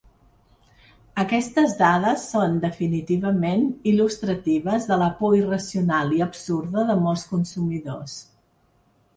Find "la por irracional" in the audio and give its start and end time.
5.03-6.17